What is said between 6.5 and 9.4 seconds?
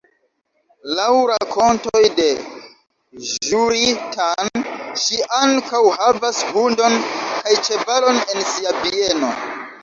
hundon kaj ĉevalon en sia bieno.